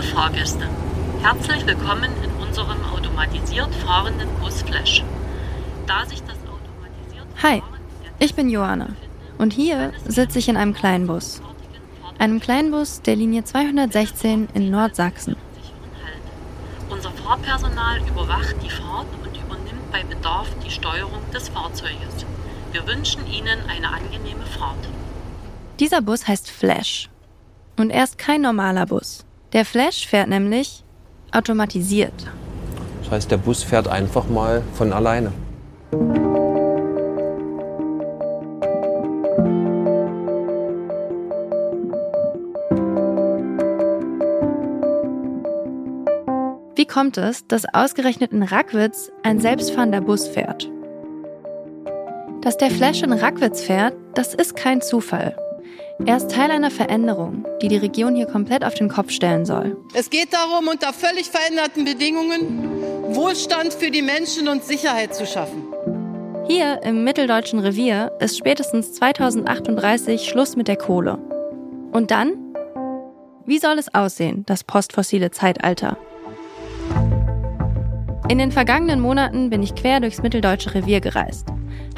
[0.00, 0.66] Liebe Fahrgäste,
[1.20, 5.04] herzlich willkommen in unserem automatisiert fahrenden Bus Flash.
[5.86, 7.62] Da sich das automatisiert Hi,
[8.18, 8.96] ich bin Johanna
[9.36, 11.42] und hier sitze ich in einem Kleinbus.
[12.18, 15.36] Einem Kleinbus der Linie 216 in Nordsachsen.
[16.88, 22.24] Unser Fahrpersonal überwacht die Fahrt und übernimmt bei Bedarf die Steuerung des Fahrzeuges.
[22.72, 24.88] Wir wünschen Ihnen eine angenehme Fahrt.
[25.78, 27.10] Dieser Bus heißt Flash.
[27.76, 29.26] Und er ist kein normaler Bus.
[29.52, 30.84] Der Flash fährt nämlich
[31.32, 32.12] automatisiert.
[33.02, 35.32] Das heißt, der Bus fährt einfach mal von alleine.
[46.76, 50.70] Wie kommt es, dass ausgerechnet in Rackwitz ein selbstfahrender Bus fährt?
[52.40, 55.36] Dass der Flash in Rackwitz fährt, das ist kein Zufall.
[56.06, 59.76] Er ist Teil einer Veränderung, die die Region hier komplett auf den Kopf stellen soll.
[59.94, 65.64] Es geht darum, unter völlig veränderten Bedingungen Wohlstand für die Menschen und Sicherheit zu schaffen.
[66.46, 71.18] Hier im mitteldeutschen Revier ist spätestens 2038 Schluss mit der Kohle.
[71.92, 72.32] Und dann?
[73.46, 75.96] Wie soll es aussehen, das postfossile Zeitalter?
[78.28, 81.48] In den vergangenen Monaten bin ich quer durchs mitteldeutsche Revier gereist.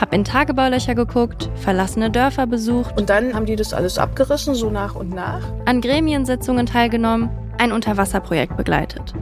[0.00, 2.98] Hab in Tagebaulöcher geguckt, verlassene Dörfer besucht.
[2.98, 5.40] Und dann haben die das alles abgerissen, so nach und nach.
[5.66, 9.14] An Gremiensitzungen teilgenommen, ein Unterwasserprojekt begleitet.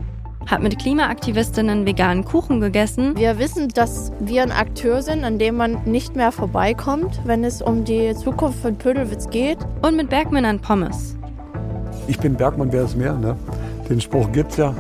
[0.49, 3.17] Hab mit Klimaaktivistinnen veganen Kuchen gegessen.
[3.19, 7.61] Wir wissen, dass wir ein Akteur sind, an dem man nicht mehr vorbeikommt, wenn es
[7.61, 9.59] um die Zukunft von Pödelwitz geht.
[9.83, 11.19] Und mit Bergmännern Pommes.
[12.07, 13.37] Ich bin Bergmann, wer ist mehr, ne?
[13.91, 14.75] Den Spruch gibt's ja.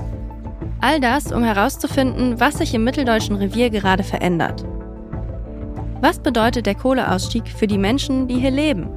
[0.80, 4.64] All das, um herauszufinden, was sich im mitteldeutschen Revier gerade verändert.
[6.00, 8.88] Was bedeutet der Kohleausstieg für die Menschen, die hier leben?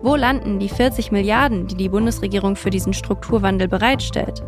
[0.00, 4.42] Wo landen die 40 Milliarden, die die Bundesregierung für diesen Strukturwandel bereitstellt?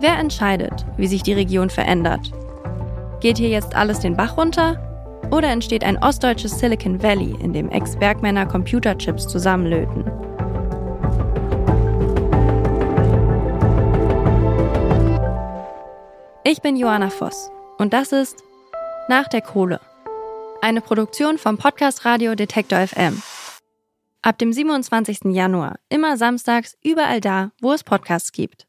[0.00, 2.30] Wer entscheidet, wie sich die Region verändert?
[3.20, 4.78] Geht hier jetzt alles den Bach runter?
[5.30, 10.04] Oder entsteht ein ostdeutsches Silicon Valley, in dem Ex-Bergmänner Computerchips zusammenlöten?
[16.44, 18.42] Ich bin Johanna Voss und das ist
[19.08, 19.80] Nach der Kohle.
[20.64, 23.22] Eine Produktion vom Podcast Radio Detektor FM.
[24.22, 25.24] Ab dem 27.
[25.24, 28.66] Januar, immer samstags, überall da, wo es Podcasts gibt.